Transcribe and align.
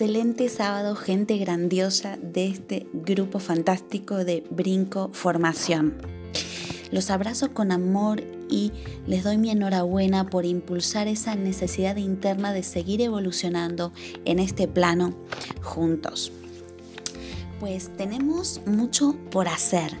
excelente 0.00 0.48
sábado, 0.48 0.94
gente 0.94 1.38
grandiosa 1.38 2.18
de 2.22 2.46
este 2.46 2.86
grupo 2.92 3.40
fantástico 3.40 4.24
de 4.24 4.44
Brinco 4.48 5.10
Formación. 5.12 6.00
Los 6.92 7.10
abrazo 7.10 7.52
con 7.52 7.72
amor 7.72 8.22
y 8.48 8.70
les 9.08 9.24
doy 9.24 9.38
mi 9.38 9.50
enhorabuena 9.50 10.30
por 10.30 10.44
impulsar 10.44 11.08
esa 11.08 11.34
necesidad 11.34 11.96
interna 11.96 12.52
de 12.52 12.62
seguir 12.62 13.00
evolucionando 13.02 13.92
en 14.24 14.38
este 14.38 14.68
plano 14.68 15.16
juntos. 15.62 16.30
Pues 17.58 17.90
tenemos 17.96 18.60
mucho 18.66 19.16
por 19.32 19.48
hacer, 19.48 19.98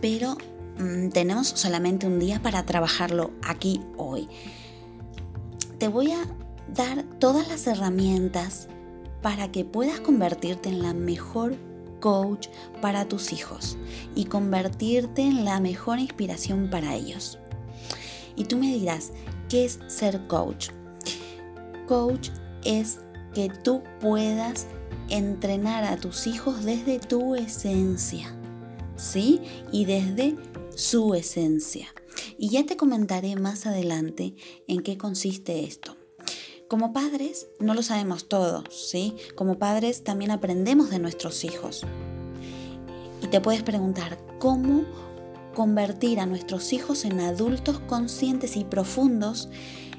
pero 0.00 0.38
mm, 0.78 1.10
tenemos 1.10 1.48
solamente 1.48 2.06
un 2.06 2.18
día 2.18 2.40
para 2.40 2.64
trabajarlo 2.64 3.32
aquí 3.46 3.82
hoy. 3.98 4.28
Te 5.76 5.88
voy 5.88 6.12
a 6.12 6.24
dar 6.74 7.04
todas 7.18 7.48
las 7.48 7.66
herramientas 7.66 8.68
para 9.22 9.50
que 9.50 9.64
puedas 9.64 10.00
convertirte 10.00 10.68
en 10.68 10.82
la 10.82 10.94
mejor 10.94 11.56
coach 12.00 12.48
para 12.80 13.08
tus 13.08 13.32
hijos 13.32 13.76
y 14.14 14.26
convertirte 14.26 15.22
en 15.22 15.44
la 15.44 15.60
mejor 15.60 15.98
inspiración 15.98 16.70
para 16.70 16.94
ellos. 16.94 17.38
Y 18.36 18.44
tú 18.44 18.58
me 18.58 18.76
dirás, 18.76 19.12
¿qué 19.48 19.64
es 19.64 19.80
ser 19.86 20.26
coach? 20.26 20.68
Coach 21.86 22.30
es 22.64 23.00
que 23.34 23.48
tú 23.48 23.82
puedas 24.00 24.66
entrenar 25.08 25.84
a 25.84 25.96
tus 25.96 26.26
hijos 26.26 26.64
desde 26.64 26.98
tu 26.98 27.34
esencia, 27.34 28.34
¿sí? 28.96 29.40
Y 29.72 29.84
desde 29.84 30.36
su 30.74 31.14
esencia. 31.14 31.86
Y 32.38 32.50
ya 32.50 32.64
te 32.66 32.76
comentaré 32.76 33.36
más 33.36 33.66
adelante 33.66 34.34
en 34.68 34.82
qué 34.82 34.98
consiste 34.98 35.64
esto. 35.64 35.96
Como 36.68 36.92
padres 36.92 37.46
no 37.60 37.74
lo 37.74 37.82
sabemos 37.84 38.26
todo, 38.26 38.64
¿sí? 38.70 39.14
Como 39.36 39.56
padres 39.56 40.02
también 40.02 40.32
aprendemos 40.32 40.90
de 40.90 40.98
nuestros 40.98 41.44
hijos. 41.44 41.84
Y 43.22 43.28
te 43.28 43.40
puedes 43.40 43.62
preguntar, 43.62 44.18
¿cómo 44.40 44.82
convertir 45.54 46.18
a 46.18 46.26
nuestros 46.26 46.72
hijos 46.72 47.04
en 47.04 47.20
adultos 47.20 47.78
conscientes 47.78 48.56
y 48.56 48.64
profundos 48.64 49.48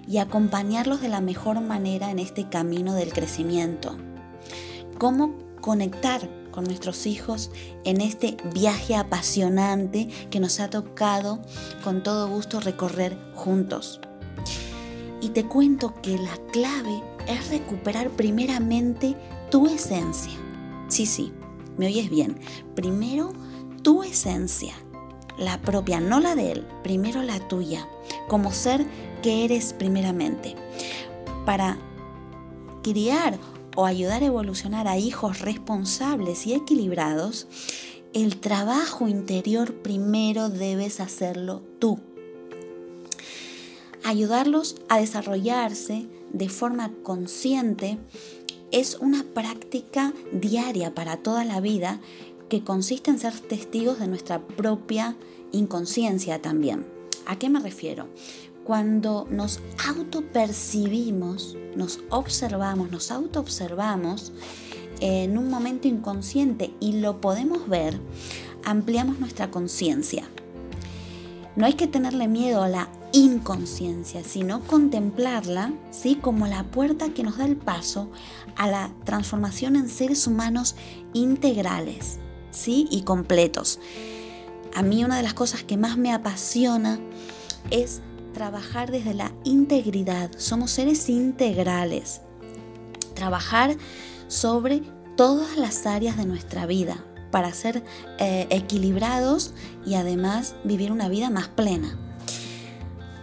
y 0.10 0.18
acompañarlos 0.18 1.00
de 1.00 1.08
la 1.08 1.22
mejor 1.22 1.62
manera 1.62 2.12
en 2.12 2.20
este 2.20 2.50
camino 2.50 2.96
del 2.96 3.14
crecimiento? 3.14 3.96
¿Cómo 4.98 5.38
conectar 5.62 6.30
con 6.52 6.66
nuestros 6.66 7.06
hijos 7.06 7.50
en 7.86 8.02
este 8.02 8.36
viaje 8.54 8.98
apasionante 8.98 10.10
que 10.30 10.42
nos 10.42 10.60
ha 10.60 10.70
tocado 10.70 11.40
con 11.82 12.04
todo 12.04 12.28
gusto 12.28 12.60
recorrer 12.60 13.18
juntos? 13.36 14.02
Y 15.22 15.30
te 15.30 15.46
cuento 15.46 15.94
que 16.02 16.18
la 16.18 16.38
clave 16.52 17.04
es 17.28 17.50
recuperar 17.50 18.10
primeramente 18.12 19.16
tu 19.50 19.68
esencia. 19.68 20.34
Sí, 20.88 21.06
sí, 21.06 21.34
me 21.78 21.88
oyes 21.88 22.10
bien. 22.10 22.40
Primero 22.76 23.34
tu 23.82 24.04
esencia, 24.04 24.74
la 25.38 25.62
propia, 25.62 26.00
no 26.00 26.20
la 26.20 26.36
de 26.36 26.52
él, 26.52 26.68
primero 26.84 27.24
la 27.24 27.40
tuya, 27.48 27.88
como 28.28 28.52
ser 28.52 28.86
que 29.22 29.46
eres 29.46 29.74
primeramente. 29.74 30.56
Para 31.46 31.78
criar 32.84 33.38
o 33.76 33.86
ayudar 33.86 34.24
a 34.24 34.28
evolucionar 34.28 34.88
a 34.88 34.98
hijos 34.98 35.40
responsables 35.40 36.48
y 36.48 36.54
equilibrados, 36.54 37.48
el 38.14 38.38
trabajo 38.38 39.08
interior 39.08 39.76
primero 39.76 40.50
debes 40.50 41.00
hacerlo 41.00 41.62
tú 41.80 42.00
ayudarlos 44.08 44.78
a 44.88 45.00
desarrollarse 45.00 46.08
de 46.32 46.48
forma 46.48 46.94
consciente 47.04 47.98
es 48.72 48.96
una 49.02 49.26
práctica 49.34 50.14
diaria 50.32 50.96
para 50.96 51.18
toda 51.18 51.44
la 51.44 51.60
vida 51.60 52.00
que 52.48 52.64
consiste 52.64 53.12
en 53.12 53.20
ser 53.20 53.38
testigos 53.38 54.00
de 54.00 54.08
nuestra 54.08 54.40
propia 54.40 55.18
inconsciencia 55.52 56.42
también. 56.42 56.88
¿A 57.26 57.38
qué 57.38 57.50
me 57.50 57.60
refiero? 57.60 58.08
Cuando 58.64 59.28
nos 59.30 59.60
autopercibimos, 59.86 61.58
nos 61.76 62.00
observamos, 62.10 62.90
nos 62.90 63.12
autoobservamos 63.12 64.32
en 65.02 65.38
un 65.38 65.50
momento 65.50 65.90
inconsciente 65.90 66.74
y 66.80 66.94
lo 66.94 67.20
podemos 67.20 67.68
ver, 67.68 68.00
ampliamos 68.64 69.20
nuestra 69.20 69.52
conciencia. 69.52 70.30
No 71.58 71.66
hay 71.66 71.74
que 71.74 71.88
tenerle 71.88 72.30
miedo 72.30 72.62
a 72.62 72.70
la 72.70 72.88
inconsciencia, 73.18 74.24
sino 74.24 74.62
contemplarla 74.62 75.74
¿sí? 75.92 76.16
como 76.16 76.48
la 76.48 76.64
puerta 76.64 77.10
que 77.10 77.24
nos 77.24 77.38
da 77.38 77.46
el 77.46 77.58
paso 77.58 78.10
a 78.56 78.68
la 78.68 78.92
transformación 79.06 79.76
en 79.76 79.90
seres 79.90 80.28
humanos 80.28 80.76
integrales 81.14 82.20
¿sí? 82.52 82.88
y 82.92 83.02
completos. 83.02 83.80
A 84.76 84.84
mí 84.84 85.04
una 85.04 85.18
de 85.18 85.24
las 85.24 85.34
cosas 85.34 85.64
que 85.64 85.78
más 85.78 85.98
me 85.98 86.14
apasiona 86.14 87.00
es 87.72 88.02
trabajar 88.34 88.92
desde 88.92 89.14
la 89.14 89.34
integridad. 89.44 90.30
Somos 90.38 90.72
seres 90.72 91.10
integrales. 91.10 92.22
Trabajar 93.16 93.76
sobre 94.28 94.84
todas 95.16 95.58
las 95.58 95.88
áreas 95.88 96.18
de 96.18 96.26
nuestra 96.26 96.68
vida 96.68 97.04
para 97.32 97.52
ser 97.52 97.84
eh, 98.20 98.46
equilibrados 98.52 99.54
y 99.86 99.96
además 99.96 100.56
vivir 100.64 100.92
una 100.92 101.10
vida 101.10 101.32
más 101.32 101.48
plena 101.48 101.98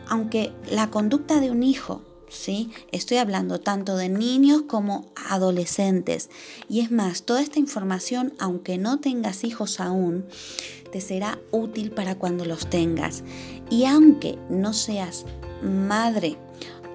aunque 0.08 0.52
la 0.70 0.90
conducta 0.90 1.40
de 1.40 1.50
un 1.50 1.62
hijo, 1.62 2.02
¿sí? 2.28 2.70
Estoy 2.92 3.18
hablando 3.18 3.60
tanto 3.60 3.96
de 3.96 4.08
niños 4.08 4.62
como 4.62 5.06
adolescentes. 5.28 6.30
Y 6.68 6.80
es 6.80 6.90
más, 6.90 7.22
toda 7.22 7.40
esta 7.40 7.58
información, 7.58 8.34
aunque 8.38 8.78
no 8.78 9.00
tengas 9.00 9.44
hijos 9.44 9.80
aún, 9.80 10.26
te 10.90 11.00
será 11.00 11.38
útil 11.50 11.90
para 11.90 12.16
cuando 12.16 12.44
los 12.44 12.68
tengas. 12.68 13.24
Y 13.70 13.84
aunque 13.84 14.38
no 14.48 14.72
seas 14.72 15.24
madre, 15.62 16.36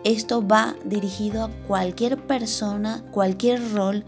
esto 0.03 0.45
va 0.45 0.75
dirigido 0.85 1.43
a 1.43 1.49
cualquier 1.67 2.25
persona, 2.25 3.03
cualquier 3.11 3.73
rol 3.73 4.05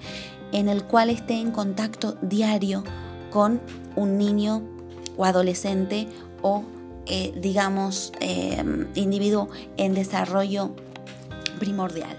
en 0.52 0.70
el 0.70 0.84
cual 0.84 1.10
esté 1.10 1.36
en 1.36 1.52
contacto 1.52 2.18
diario 2.22 2.84
con 3.30 3.62
un 3.96 4.18
niño 4.18 4.62
o 5.18 5.26
adolescente 5.26 6.08
o 6.42 6.64
eh, 7.06 7.34
digamos, 7.36 8.14
eh, 8.20 8.64
individuo 8.96 9.50
en 9.78 9.94
desarrollo 9.94 10.72
primordial. 11.60 12.18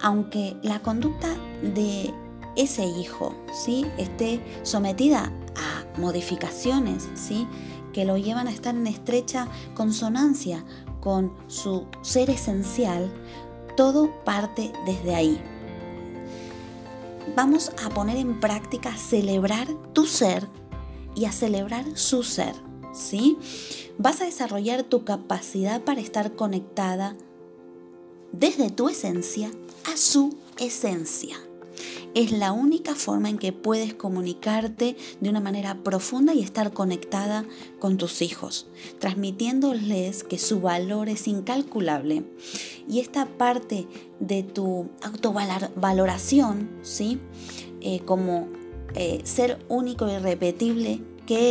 Aunque 0.00 0.56
la 0.62 0.80
conducta 0.80 1.28
de 1.62 2.12
ese 2.56 2.84
hijo 2.84 3.34
¿sí? 3.52 3.86
esté 3.98 4.40
sometida 4.62 5.32
a 5.56 6.00
modificaciones 6.00 7.08
¿sí? 7.14 7.46
que 7.92 8.04
lo 8.04 8.16
llevan 8.16 8.48
a 8.48 8.50
estar 8.50 8.74
en 8.74 8.86
estrecha 8.86 9.48
consonancia 9.74 10.64
con 11.00 11.32
su 11.48 11.86
ser 12.02 12.30
esencial, 12.30 13.10
todo 13.76 14.10
parte 14.24 14.72
desde 14.86 15.14
ahí. 15.14 15.40
Vamos 17.36 17.72
a 17.84 17.90
poner 17.90 18.16
en 18.16 18.40
práctica 18.40 18.96
celebrar 18.96 19.68
tu 19.92 20.06
ser 20.06 20.46
y 21.14 21.24
a 21.24 21.32
celebrar 21.32 21.84
su 21.94 22.22
ser. 22.22 22.69
¿Sí? 22.92 23.36
Vas 23.98 24.20
a 24.20 24.24
desarrollar 24.24 24.84
tu 24.84 25.04
capacidad 25.04 25.82
para 25.82 26.00
estar 26.00 26.34
conectada 26.34 27.16
desde 28.32 28.70
tu 28.70 28.88
esencia 28.88 29.50
a 29.92 29.96
su 29.96 30.36
esencia. 30.58 31.36
Es 32.12 32.32
la 32.32 32.50
única 32.50 32.96
forma 32.96 33.30
en 33.30 33.38
que 33.38 33.52
puedes 33.52 33.94
comunicarte 33.94 34.96
de 35.20 35.30
una 35.30 35.38
manera 35.38 35.82
profunda 35.84 36.34
y 36.34 36.40
estar 36.40 36.72
conectada 36.72 37.44
con 37.78 37.98
tus 37.98 38.20
hijos, 38.20 38.66
transmitiéndoles 38.98 40.24
que 40.24 40.38
su 40.38 40.60
valor 40.60 41.08
es 41.08 41.28
incalculable. 41.28 42.24
Y 42.88 42.98
esta 42.98 43.26
parte 43.26 43.86
de 44.18 44.42
tu 44.42 44.88
autovaloración, 45.02 46.68
¿sí? 46.82 47.20
Eh, 47.80 48.00
como 48.04 48.48
eh, 48.96 49.20
ser 49.22 49.64
único 49.68 50.08
y 50.08 50.12
irrepetible 50.14 51.00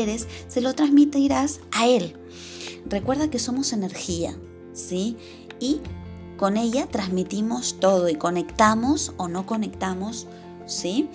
eres, 0.03 0.27
se 0.47 0.61
lo 0.61 0.73
transmitirás 0.73 1.61
a 1.71 1.87
Él. 1.87 2.15
Recuerda 2.85 3.29
que 3.29 3.39
somos 3.39 3.73
energía, 3.73 4.35
¿sí? 4.73 5.17
Y 5.59 5.81
con 6.37 6.57
ella 6.57 6.87
transmitimos 6.87 7.79
todo 7.79 8.09
y 8.09 8.15
conectamos 8.15 9.13
o 9.17 9.27
no 9.27 9.45
conectamos, 9.45 10.27
¿sí? 10.65 11.09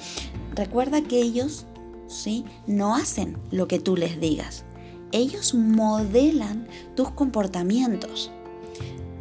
Recuerda 0.54 1.02
que 1.02 1.20
ellos, 1.20 1.64
¿sí? 2.06 2.44
No 2.66 2.94
hacen 2.94 3.38
lo 3.50 3.66
que 3.66 3.78
tú 3.78 3.96
les 3.96 4.20
digas. 4.20 4.64
Ellos 5.12 5.54
modelan 5.54 6.68
tus 6.94 7.10
comportamientos. 7.10 8.30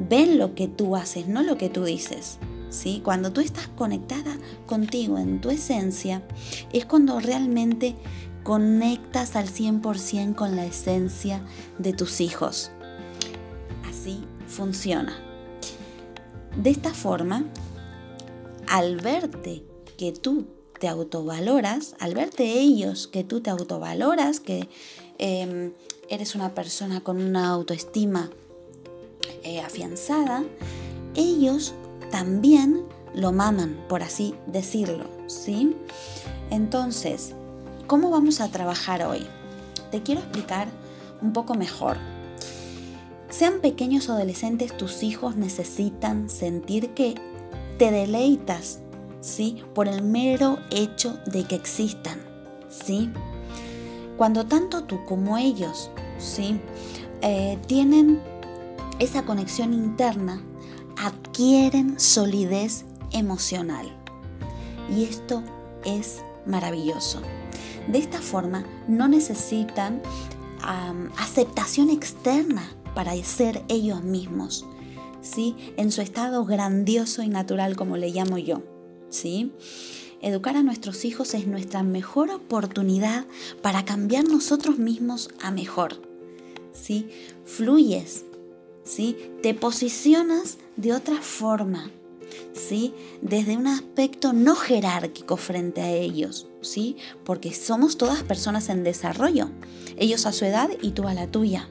Ven 0.09 0.37
lo 0.37 0.55
que 0.55 0.67
tú 0.67 0.95
haces, 0.95 1.27
no 1.27 1.43
lo 1.43 1.57
que 1.57 1.69
tú 1.69 1.83
dices. 1.83 2.37
¿Sí? 2.69 3.01
Cuando 3.03 3.31
tú 3.31 3.39
estás 3.39 3.67
conectada 3.67 4.35
contigo 4.65 5.19
en 5.19 5.39
tu 5.39 5.51
esencia, 5.51 6.23
es 6.73 6.85
cuando 6.85 7.19
realmente 7.19 7.95
conectas 8.43 9.35
al 9.35 9.47
100% 9.47 10.35
con 10.35 10.55
la 10.55 10.65
esencia 10.65 11.41
de 11.77 11.93
tus 11.93 12.21
hijos. 12.21 12.71
Así 13.89 14.23
funciona. 14.47 15.17
De 16.55 16.69
esta 16.69 16.93
forma, 16.93 17.45
al 18.67 18.97
verte 18.97 19.63
que 19.97 20.11
tú 20.11 20.45
te 20.79 20.87
autovaloras, 20.87 21.95
al 21.99 22.13
verte 22.13 22.59
ellos 22.59 23.07
que 23.07 23.23
tú 23.23 23.41
te 23.41 23.49
autovaloras, 23.49 24.39
que 24.39 24.67
em, 25.17 25.71
eres 26.09 26.35
una 26.35 26.53
persona 26.53 27.01
con 27.01 27.21
una 27.21 27.49
autoestima 27.49 28.29
eh, 29.43 29.61
afianzada, 29.61 30.43
ellos 31.15 31.73
también 32.11 32.83
lo 33.15 33.31
maman, 33.31 33.77
por 33.87 34.03
así 34.03 34.35
decirlo, 34.47 35.05
¿sí? 35.27 35.75
Entonces, 36.49 37.33
¿cómo 37.87 38.09
vamos 38.09 38.41
a 38.41 38.49
trabajar 38.49 39.03
hoy? 39.03 39.27
Te 39.91 40.01
quiero 40.01 40.21
explicar 40.21 40.67
un 41.21 41.33
poco 41.33 41.55
mejor. 41.55 41.97
Sean 43.29 43.61
pequeños 43.61 44.09
o 44.09 44.13
adolescentes, 44.13 44.77
tus 44.77 45.03
hijos 45.03 45.35
necesitan 45.35 46.29
sentir 46.29 46.93
que 46.93 47.15
te 47.77 47.91
deleitas, 47.91 48.79
¿sí? 49.21 49.63
Por 49.73 49.87
el 49.87 50.03
mero 50.03 50.59
hecho 50.69 51.17
de 51.25 51.43
que 51.45 51.55
existan, 51.55 52.19
¿sí? 52.69 53.11
Cuando 54.17 54.45
tanto 54.45 54.83
tú 54.83 55.03
como 55.05 55.37
ellos, 55.37 55.89
¿sí? 56.19 56.59
Eh, 57.21 57.57
tienen 57.67 58.21
esa 58.99 59.25
conexión 59.25 59.73
interna, 59.73 60.43
adquieren 60.97 61.99
solidez 61.99 62.85
emocional. 63.11 63.87
Y 64.95 65.05
esto 65.05 65.41
es 65.83 66.21
maravilloso. 66.45 67.21
De 67.87 67.97
esta 67.97 68.19
forma 68.19 68.65
no 68.87 69.07
necesitan 69.07 70.01
aceptación 71.17 71.89
externa 71.89 72.69
para 72.95 73.15
ser 73.23 73.63
ellos 73.67 74.03
mismos, 74.03 74.65
¿sí? 75.21 75.55
En 75.77 75.91
su 75.91 76.01
estado 76.01 76.45
grandioso 76.45 77.23
y 77.23 77.27
natural 77.27 77.75
como 77.75 77.97
le 77.97 78.09
llamo 78.09 78.37
yo, 78.37 78.61
¿sí? 79.09 79.51
Educar 80.21 80.55
a 80.55 80.63
nuestros 80.63 81.03
hijos 81.03 81.33
es 81.33 81.47
nuestra 81.47 81.83
mejor 81.83 82.31
oportunidad 82.31 83.25
para 83.61 83.83
cambiar 83.83 84.23
nosotros 84.23 84.77
mismos 84.77 85.29
a 85.41 85.51
mejor, 85.51 86.01
¿sí? 86.71 87.09
Fluyes, 87.43 88.23
¿sí? 88.85 89.17
Te 89.41 89.53
posicionas 89.53 90.59
de 90.77 90.93
otra 90.93 91.21
forma, 91.21 91.91
¿sí? 92.53 92.93
Desde 93.21 93.57
un 93.57 93.67
aspecto 93.67 94.31
no 94.31 94.55
jerárquico 94.55 95.35
frente 95.35 95.81
a 95.81 95.91
ellos, 95.91 96.47
¿sí? 96.63 96.97
Porque 97.23 97.53
somos 97.53 97.97
todas 97.97 98.23
personas 98.23 98.69
en 98.69 98.83
desarrollo, 98.83 99.49
ellos 99.97 100.25
a 100.25 100.31
su 100.31 100.45
edad 100.45 100.69
y 100.81 100.91
tú 100.91 101.07
a 101.07 101.13
la 101.13 101.27
tuya. 101.27 101.69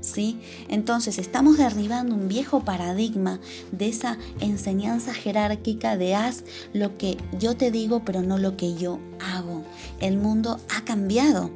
¿Sí? 0.00 0.40
Entonces 0.68 1.18
estamos 1.18 1.58
derribando 1.58 2.16
un 2.16 2.26
viejo 2.26 2.64
paradigma 2.64 3.38
de 3.70 3.88
esa 3.88 4.18
enseñanza 4.40 5.14
jerárquica 5.14 5.96
de 5.96 6.16
haz 6.16 6.42
lo 6.72 6.98
que 6.98 7.16
yo 7.38 7.56
te 7.56 7.70
digo 7.70 8.04
pero 8.04 8.20
no 8.20 8.36
lo 8.36 8.56
que 8.56 8.74
yo 8.74 8.98
hago. 9.20 9.62
El 10.00 10.16
mundo 10.16 10.58
ha 10.76 10.84
cambiado. 10.84 11.52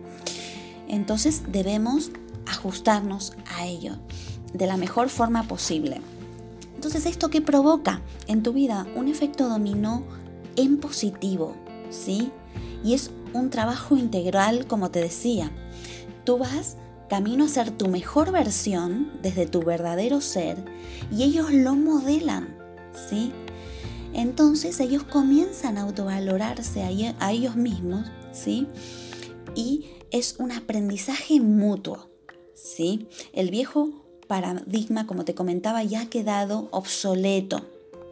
Entonces 0.86 1.42
debemos 1.48 2.12
ajustarnos 2.46 3.32
a 3.56 3.66
ello 3.66 3.98
de 4.54 4.66
la 4.66 4.76
mejor 4.76 5.08
forma 5.08 5.48
posible. 5.48 6.00
Entonces, 6.74 7.06
¿esto 7.06 7.30
qué 7.30 7.40
provoca 7.40 8.02
en 8.26 8.42
tu 8.42 8.52
vida? 8.52 8.86
Un 8.94 9.08
efecto 9.08 9.48
dominó 9.48 10.04
en 10.56 10.78
positivo, 10.78 11.56
¿sí? 11.90 12.32
Y 12.84 12.94
es 12.94 13.10
un 13.32 13.50
trabajo 13.50 13.96
integral, 13.96 14.66
como 14.66 14.90
te 14.90 15.00
decía. 15.00 15.50
Tú 16.24 16.38
vas 16.38 16.76
camino 17.08 17.44
a 17.44 17.48
ser 17.48 17.70
tu 17.70 17.88
mejor 17.88 18.32
versión 18.32 19.12
desde 19.22 19.46
tu 19.46 19.62
verdadero 19.62 20.20
ser 20.20 20.56
y 21.12 21.22
ellos 21.22 21.52
lo 21.52 21.74
modelan, 21.74 22.56
¿sí? 23.08 23.32
Entonces 24.12 24.80
ellos 24.80 25.04
comienzan 25.04 25.78
a 25.78 25.82
autovalorarse 25.82 26.82
a 26.82 27.30
ellos 27.32 27.56
mismos, 27.56 28.06
¿sí? 28.32 28.66
Y 29.54 29.86
es 30.10 30.36
un 30.38 30.52
aprendizaje 30.52 31.40
mutuo, 31.40 32.08
¿sí? 32.54 33.08
El 33.32 33.50
viejo 33.50 33.90
paradigma, 34.26 35.06
como 35.06 35.24
te 35.24 35.34
comentaba, 35.34 35.82
ya 35.84 36.02
ha 36.02 36.10
quedado 36.10 36.68
obsoleto, 36.72 37.64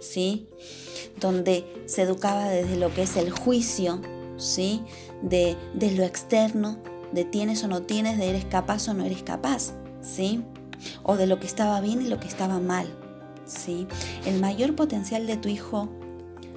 ¿sí? 0.04 0.46
Donde 1.20 1.64
se 1.86 2.02
educaba 2.02 2.48
desde 2.48 2.76
lo 2.76 2.92
que 2.92 3.02
es 3.02 3.16
el 3.16 3.30
juicio, 3.30 4.00
¿sí? 4.36 4.82
De, 5.22 5.56
lo 5.96 6.04
externo, 6.04 6.78
de 7.12 7.24
tienes 7.24 7.64
o 7.64 7.68
no 7.68 7.82
tienes, 7.82 8.18
de 8.18 8.30
eres 8.30 8.44
capaz 8.44 8.88
o 8.88 8.94
no 8.94 9.04
eres 9.04 9.22
capaz, 9.22 9.72
¿sí? 10.02 10.42
O 11.02 11.16
de 11.16 11.26
lo 11.26 11.40
que 11.40 11.46
estaba 11.46 11.80
bien 11.80 12.02
y 12.02 12.08
lo 12.08 12.20
que 12.20 12.28
estaba 12.28 12.60
mal, 12.60 12.86
¿sí? 13.46 13.86
El 14.26 14.40
mayor 14.40 14.74
potencial 14.74 15.26
de 15.26 15.36
tu 15.36 15.48
hijo 15.48 15.88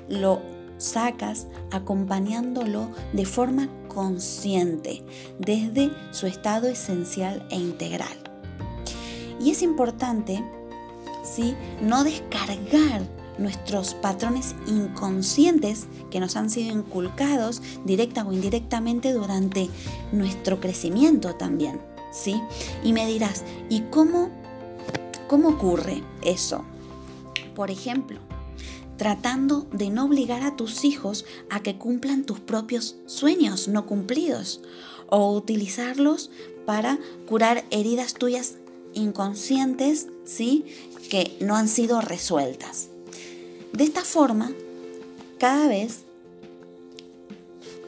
lo 0.10 0.42
sacas 0.78 1.48
acompañándolo 1.72 2.90
de 3.14 3.26
forma 3.26 3.70
consciente, 3.88 5.04
desde 5.40 5.92
su 6.12 6.28
estado 6.28 6.68
esencial 6.68 7.48
e 7.50 7.56
integral. 7.56 8.16
Y 9.40 9.52
es 9.52 9.62
importante, 9.62 10.44
¿sí? 11.24 11.56
No 11.82 12.04
descargar 12.04 13.17
nuestros 13.38 13.94
patrones 13.94 14.56
inconscientes 14.68 15.88
que 16.10 16.20
nos 16.20 16.36
han 16.36 16.50
sido 16.50 16.72
inculcados 16.72 17.62
directa 17.86 18.26
o 18.26 18.34
indirectamente 18.34 19.14
durante 19.14 19.70
nuestro 20.12 20.60
crecimiento 20.60 21.36
también, 21.36 21.80
¿sí? 22.12 22.42
Y 22.84 22.94
me 22.94 23.06
dirás, 23.06 23.44
¿y 23.70 23.82
cómo, 23.92 24.30
cómo 25.28 25.50
ocurre 25.50 26.04
eso? 26.24 26.64
Por 27.56 27.72
ejemplo, 27.72 28.20
tratando 28.98 29.68
de 29.72 29.90
no 29.90 30.06
obligar 30.06 30.44
a 30.44 30.56
tus 30.56 30.84
hijos 30.84 31.26
a 31.50 31.62
que 31.62 31.78
cumplan 31.78 32.24
tus 32.24 32.40
propios 32.40 32.98
sueños 33.06 33.68
no 33.68 33.86
cumplidos 33.86 34.62
o 35.10 35.32
utilizarlos 35.34 36.32
para 36.66 37.00
curar 37.28 37.64
heridas 37.72 38.14
tuyas 38.14 38.56
inconscientes, 38.94 40.08
¿sí? 40.26 40.66
Que 41.10 41.38
no 41.40 41.56
han 41.56 41.68
sido 41.68 42.02
resueltas. 42.02 42.90
De 43.78 43.84
esta 43.84 44.02
forma, 44.02 44.52
cada 45.38 45.68
vez 45.68 46.06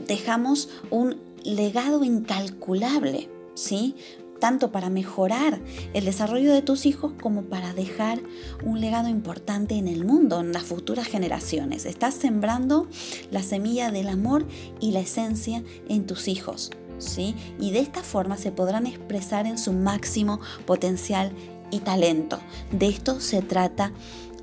dejamos 0.08 0.70
un 0.92 1.18
legado 1.44 2.04
incalculable, 2.04 3.28
¿sí? 3.56 3.96
Tanto 4.40 4.72
para 4.72 4.92
mejorar 4.92 5.60
el 5.96 6.06
desarrollo 6.06 6.54
de 6.54 6.62
tus 6.62 6.86
hijos 6.86 7.14
como 7.20 7.46
para 7.46 7.74
dejar 7.74 8.22
un 8.64 8.80
legado 8.80 9.10
importante 9.10 9.80
en 9.80 9.88
el 9.88 10.06
mundo, 10.06 10.42
en 10.42 10.54
las 10.54 10.62
futuras 10.62 11.08
generaciones. 11.08 11.86
Estás 11.86 12.14
sembrando 12.14 12.88
la 13.32 13.42
semilla 13.42 13.90
del 13.90 14.10
amor 14.10 14.46
y 14.80 14.92
la 14.92 15.00
esencia 15.00 15.64
en 15.88 16.06
tus 16.06 16.28
hijos. 16.28 16.70
Y 17.18 17.72
de 17.72 17.80
esta 17.80 18.04
forma 18.04 18.38
se 18.38 18.52
podrán 18.52 18.86
expresar 18.86 19.48
en 19.48 19.58
su 19.58 19.74
máximo 19.74 20.40
potencial 20.68 21.32
y 21.72 21.80
talento. 21.80 22.38
De 22.72 22.90
esto 22.90 23.20
se 23.20 23.42
trata 23.42 23.92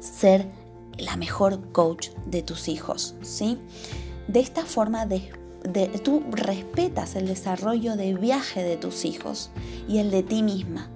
ser 0.00 0.65
la 0.98 1.16
mejor 1.16 1.72
coach 1.72 2.10
de 2.26 2.42
tus 2.42 2.68
hijos, 2.68 3.14
¿sí? 3.22 3.58
De 4.28 4.40
esta 4.40 4.64
forma 4.64 5.06
tú 6.02 6.24
respetas 6.30 7.16
el 7.16 7.26
desarrollo 7.26 7.96
de 7.96 8.14
viaje 8.14 8.62
de 8.62 8.76
tus 8.76 9.04
hijos 9.04 9.50
y 9.88 9.98
el 9.98 10.10
de 10.10 10.22
ti 10.22 10.42
misma. 10.42 10.90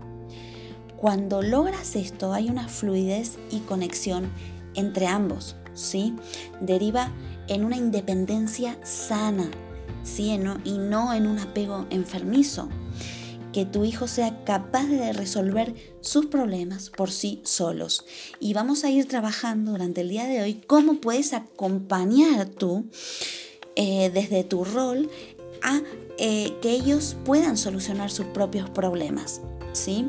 Cuando 0.97 1.43
logras 1.43 1.97
esto 1.97 2.33
hay 2.33 2.51
una 2.51 2.69
fluidez 2.69 3.39
y 3.51 3.61
conexión 3.61 4.31
entre 4.75 5.07
ambos, 5.07 5.57
¿sí? 5.75 6.15
Deriva 6.61 7.11
en 7.49 7.65
una 7.65 7.77
independencia 7.77 8.79
sana, 8.85 9.51
¿sí? 10.03 10.31
y 10.65 10.79
no 10.79 11.15
en 11.15 11.27
un 11.27 11.39
apego 11.39 11.87
enfermizo. 11.91 12.69
Que 13.53 13.65
tu 13.65 13.85
hijo 13.85 14.07
sea 14.07 14.45
capaz 14.45 14.87
de 14.87 15.13
resolver 15.13 15.75
sus 16.01 16.27
problemas 16.27 16.91
por 16.91 17.11
sí 17.11 17.41
solos. 17.45 18.05
Y 18.39 18.55
vamos 18.55 18.85
a 18.85 18.91
ir 18.91 19.07
trabajando 19.07 19.73
durante 19.73 20.03
el 20.03 20.09
día 20.09 20.25
de 20.27 20.43
hoy 20.43 20.63
cómo 20.67 21.01
puedes 21.01 21.33
acompañar 21.33 22.47
tú 22.47 22.87
eh, 23.77 24.11
desde 24.13 24.45
tu 24.45 24.65
rol 24.65 25.11
a 25.63 25.81
eh, 26.19 26.55
que 26.63 26.71
ellos 26.71 27.17
puedan 27.25 27.57
solucionar 27.57 28.11
sus 28.11 28.27
propios 28.27 28.71
problemas. 28.71 29.41
¿sí? 29.73 30.09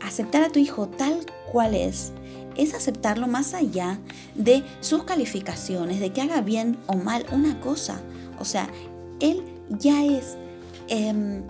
Aceptar 0.00 0.44
a 0.44 0.50
tu 0.50 0.58
hijo 0.58 0.88
tal 0.88 1.26
cual 1.50 1.74
es 1.74 2.12
es 2.56 2.74
aceptarlo 2.74 3.26
más 3.26 3.54
allá 3.54 3.98
de 4.34 4.62
sus 4.80 5.04
calificaciones, 5.04 6.00
de 6.00 6.12
que 6.12 6.20
haga 6.20 6.40
bien 6.40 6.78
o 6.86 6.94
mal 6.94 7.24
una 7.32 7.60
cosa. 7.60 8.00
O 8.38 8.44
sea, 8.44 8.68
él 9.20 9.42
ya 9.70 10.04
es 10.04 10.36
em, 10.88 11.42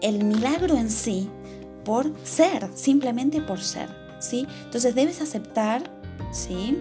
el 0.00 0.24
milagro 0.24 0.76
en 0.76 0.90
sí 0.90 1.30
por 1.84 2.12
ser, 2.24 2.68
simplemente 2.74 3.40
por 3.40 3.60
ser, 3.60 3.88
¿sí? 4.18 4.46
Entonces 4.64 4.94
debes 4.94 5.20
aceptar, 5.20 5.90
¿sí? 6.32 6.78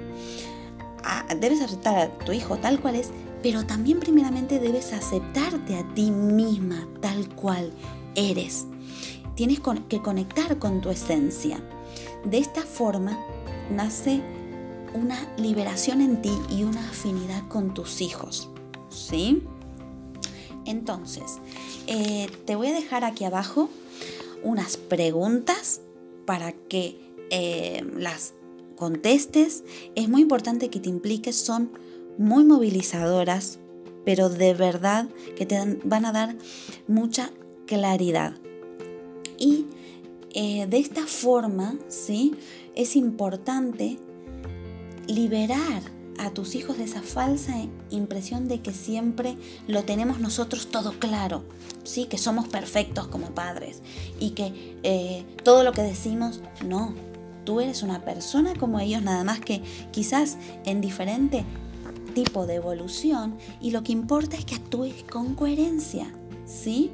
debes 1.40 1.62
aceptar 1.62 1.98
a 1.98 2.18
tu 2.20 2.32
hijo 2.32 2.58
tal 2.58 2.80
cual 2.80 2.96
es, 2.96 3.12
pero 3.44 3.66
también 3.66 4.00
primeramente 4.00 4.60
debes 4.60 4.94
aceptarte 4.94 5.78
a 5.78 5.94
ti 5.94 6.10
misma 6.10 6.88
tal 7.02 7.30
cual 7.36 7.72
eres. 8.16 8.66
Tienes 9.36 9.60
que 9.90 10.02
conectar 10.02 10.58
con 10.58 10.82
tu 10.82 10.90
esencia. 10.90 11.62
De 12.24 12.40
esta 12.40 12.62
forma 12.62 13.20
nace 13.70 14.22
una 14.94 15.18
liberación 15.38 16.02
en 16.02 16.22
ti 16.22 16.36
y 16.50 16.64
una 16.64 16.90
afinidad 16.90 17.48
con 17.48 17.74
tus 17.74 18.02
hijos. 18.02 18.50
¿Sí? 18.90 19.44
Entonces, 20.66 21.40
eh, 21.88 22.28
te 22.46 22.56
voy 22.56 22.68
a 22.68 22.74
dejar 22.74 23.04
aquí 23.04 23.24
abajo 23.24 23.70
unas 24.44 24.78
preguntas 24.78 25.82
para 26.26 26.52
que 26.52 27.00
eh, 27.30 27.84
las 27.96 28.34
contestes. 28.76 29.64
Es 29.96 30.10
muy 30.10 30.22
importante 30.22 30.70
que 30.70 30.80
te 30.80 30.90
impliques, 30.90 31.36
son 31.36 31.72
muy 32.18 32.44
movilizadoras, 32.44 33.60
pero 34.06 34.30
de 34.30 34.54
verdad 34.54 35.08
que 35.36 35.46
te 35.46 35.80
van 35.84 36.06
a 36.06 36.12
dar 36.12 36.36
mucha 36.88 37.32
claridad. 37.66 38.36
Y 39.38 39.66
eh, 40.34 40.68
de 40.68 40.78
esta 40.78 41.08
forma, 41.08 41.78
¿sí? 41.88 42.36
Es 42.76 42.96
importante 42.96 43.98
liberar 45.08 45.82
a 46.18 46.32
tus 46.32 46.56
hijos 46.56 46.78
de 46.78 46.86
esa 46.86 47.02
falsa 47.02 47.56
impresión 47.90 48.48
de 48.48 48.62
que 48.62 48.74
siempre 48.74 49.38
lo 49.68 49.84
tenemos 49.84 50.20
nosotros 50.20 50.68
todo 50.68 50.94
claro, 51.00 51.44
¿sí? 51.84 52.06
que 52.06 52.18
somos 52.18 52.48
perfectos 52.48 53.08
como 53.08 53.32
padres 53.32 53.82
y 54.20 54.32
que 54.32 54.78
eh, 54.84 55.26
todo 55.44 55.64
lo 55.64 55.72
que 55.72 55.82
decimos, 55.82 56.42
no, 56.66 56.94
tú 57.44 57.62
eres 57.62 57.84
una 57.84 58.04
persona 58.04 58.54
como 58.56 58.80
ellos, 58.80 59.02
nada 59.02 59.24
más 59.24 59.40
que 59.40 59.62
quizás 59.92 60.38
en 60.66 60.82
diferente 60.82 61.46
tipo 62.14 62.48
de 62.48 62.56
evolución 62.56 63.38
y 63.62 63.72
lo 63.72 63.84
que 63.84 63.92
importa 63.92 64.38
es 64.38 64.46
que 64.46 64.56
actúes 64.56 65.04
con 65.04 65.36
coherencia, 65.36 66.12
¿sí? 66.46 66.92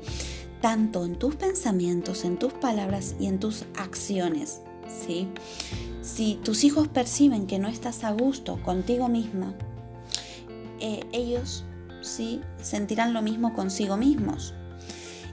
Tanto 0.61 1.05
en 1.05 1.15
tus 1.15 1.35
pensamientos, 1.35 2.25
en 2.25 2.37
tus 2.37 2.53
palabras 2.53 3.15
y 3.19 3.27
en 3.27 3.39
tus 3.39 3.63
acciones, 3.77 4.61
¿sí? 4.87 5.27
Si 6.01 6.39
tus 6.43 6.63
hijos 6.63 6.87
perciben 6.87 7.45
que 7.45 7.59
no 7.59 7.67
estás 7.67 8.03
a 8.03 8.11
gusto 8.11 8.61
contigo 8.63 9.07
misma, 9.07 9.53
eh, 10.79 11.01
ellos 11.11 11.63
sí 12.01 12.41
sentirán 12.61 13.13
lo 13.13 13.21
mismo 13.21 13.53
consigo 13.53 13.97
mismos. 13.97 14.53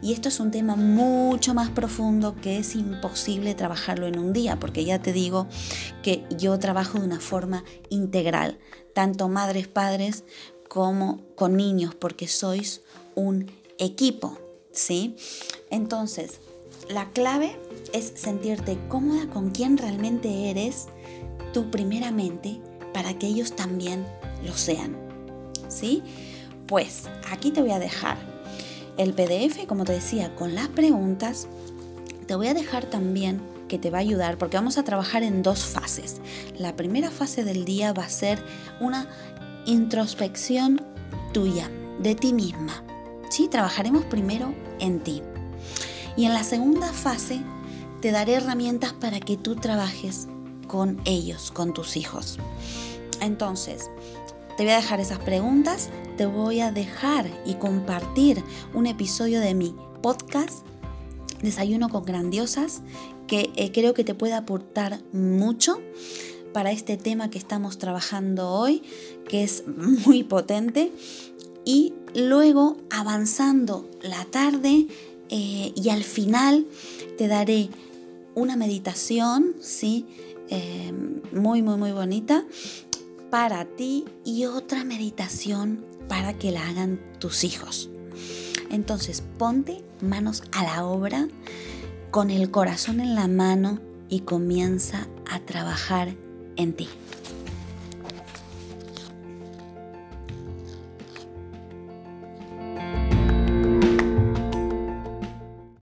Y 0.00 0.12
esto 0.12 0.28
es 0.28 0.38
un 0.38 0.50
tema 0.50 0.76
mucho 0.76 1.54
más 1.54 1.70
profundo 1.70 2.36
que 2.40 2.58
es 2.58 2.76
imposible 2.76 3.54
trabajarlo 3.54 4.06
en 4.06 4.18
un 4.18 4.32
día, 4.32 4.60
porque 4.60 4.84
ya 4.84 5.00
te 5.00 5.12
digo 5.12 5.48
que 6.02 6.24
yo 6.36 6.58
trabajo 6.58 6.98
de 6.98 7.06
una 7.06 7.18
forma 7.18 7.64
integral, 7.88 8.58
tanto 8.94 9.28
madres, 9.28 9.66
padres, 9.66 10.24
como 10.68 11.22
con 11.34 11.56
niños, 11.56 11.94
porque 11.94 12.28
sois 12.28 12.82
un 13.14 13.50
equipo, 13.78 14.38
¿sí? 14.70 15.16
Entonces, 15.70 16.40
la 16.88 17.10
clave 17.10 17.56
es 17.92 18.12
sentirte 18.14 18.78
cómoda 18.88 19.28
con 19.28 19.50
quien 19.50 19.76
realmente 19.76 20.50
eres 20.50 20.86
tú 21.52 21.70
primeramente 21.70 22.60
para 22.92 23.18
que 23.18 23.26
ellos 23.26 23.54
también 23.54 24.06
lo 24.44 24.56
sean. 24.56 24.96
¿Sí? 25.68 26.02
Pues 26.66 27.04
aquí 27.30 27.50
te 27.50 27.60
voy 27.60 27.70
a 27.70 27.78
dejar 27.78 28.16
el 28.96 29.12
PDF, 29.12 29.66
como 29.66 29.84
te 29.84 29.92
decía, 29.92 30.34
con 30.34 30.54
las 30.54 30.68
preguntas. 30.68 31.46
Te 32.26 32.34
voy 32.34 32.48
a 32.48 32.54
dejar 32.54 32.84
también 32.86 33.40
que 33.68 33.78
te 33.78 33.90
va 33.90 33.98
a 33.98 34.00
ayudar 34.00 34.38
porque 34.38 34.56
vamos 34.56 34.78
a 34.78 34.84
trabajar 34.84 35.22
en 35.22 35.42
dos 35.42 35.64
fases. 35.64 36.16
La 36.58 36.74
primera 36.74 37.10
fase 37.10 37.44
del 37.44 37.64
día 37.64 37.92
va 37.92 38.04
a 38.04 38.10
ser 38.10 38.42
una 38.80 39.08
introspección 39.66 40.82
tuya, 41.32 41.70
de 42.00 42.14
ti 42.14 42.32
misma. 42.32 42.82
¿Sí? 43.30 43.48
Trabajaremos 43.48 44.04
primero 44.06 44.54
en 44.80 45.00
ti. 45.00 45.22
Y 46.18 46.24
en 46.24 46.34
la 46.34 46.42
segunda 46.42 46.92
fase 46.92 47.40
te 48.00 48.10
daré 48.10 48.34
herramientas 48.34 48.92
para 48.92 49.20
que 49.20 49.36
tú 49.36 49.54
trabajes 49.54 50.26
con 50.66 51.00
ellos, 51.04 51.52
con 51.52 51.72
tus 51.72 51.96
hijos. 51.96 52.38
Entonces, 53.20 53.88
te 54.56 54.64
voy 54.64 54.72
a 54.72 54.78
dejar 54.78 54.98
esas 54.98 55.20
preguntas, 55.20 55.90
te 56.16 56.26
voy 56.26 56.58
a 56.58 56.72
dejar 56.72 57.30
y 57.46 57.54
compartir 57.54 58.42
un 58.74 58.88
episodio 58.88 59.38
de 59.38 59.54
mi 59.54 59.76
podcast 60.02 60.66
Desayuno 61.40 61.88
con 61.88 62.04
Grandiosas 62.04 62.82
que 63.28 63.52
eh, 63.54 63.70
creo 63.70 63.94
que 63.94 64.02
te 64.02 64.16
puede 64.16 64.34
aportar 64.34 65.00
mucho 65.12 65.80
para 66.52 66.72
este 66.72 66.96
tema 66.96 67.30
que 67.30 67.38
estamos 67.38 67.78
trabajando 67.78 68.48
hoy, 68.48 68.82
que 69.28 69.44
es 69.44 69.62
muy 69.68 70.24
potente. 70.24 70.90
Y 71.64 71.94
luego 72.14 72.76
avanzando 72.90 73.88
la 74.02 74.24
tarde, 74.24 74.88
eh, 75.30 75.72
y 75.74 75.88
al 75.90 76.04
final 76.04 76.66
te 77.16 77.28
daré 77.28 77.68
una 78.34 78.56
meditación, 78.56 79.54
¿sí? 79.60 80.06
Eh, 80.50 80.92
muy, 81.32 81.62
muy, 81.62 81.76
muy 81.76 81.92
bonita 81.92 82.44
para 83.30 83.64
ti 83.66 84.04
y 84.24 84.46
otra 84.46 84.84
meditación 84.84 85.84
para 86.08 86.38
que 86.38 86.52
la 86.52 86.66
hagan 86.66 87.00
tus 87.18 87.44
hijos. 87.44 87.90
Entonces 88.70 89.22
ponte 89.38 89.84
manos 90.00 90.42
a 90.52 90.62
la 90.64 90.84
obra 90.84 91.28
con 92.10 92.30
el 92.30 92.50
corazón 92.50 93.00
en 93.00 93.14
la 93.14 93.28
mano 93.28 93.80
y 94.08 94.20
comienza 94.20 95.08
a 95.30 95.40
trabajar 95.40 96.14
en 96.56 96.72
ti. 96.72 96.88